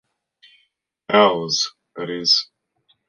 [1.13, 2.49] Ours, that is.